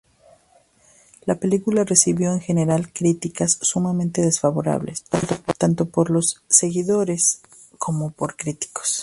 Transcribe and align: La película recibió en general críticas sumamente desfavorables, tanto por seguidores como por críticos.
La 1.27 1.35
película 1.35 1.83
recibió 1.83 2.31
en 2.31 2.39
general 2.41 2.91
críticas 2.91 3.59
sumamente 3.61 4.23
desfavorables, 4.23 5.03
tanto 5.59 5.89
por 5.89 6.11
seguidores 6.49 7.43
como 7.77 8.09
por 8.09 8.35
críticos. 8.35 8.99